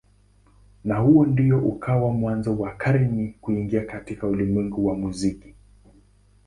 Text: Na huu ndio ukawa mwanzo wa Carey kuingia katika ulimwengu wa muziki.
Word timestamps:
Na 0.83 0.95
huu 0.97 1.25
ndio 1.25 1.57
ukawa 1.59 2.11
mwanzo 2.13 2.57
wa 2.57 2.73
Carey 2.75 3.33
kuingia 3.41 3.85
katika 3.85 4.27
ulimwengu 4.27 4.85
wa 4.87 4.95
muziki. 4.95 5.55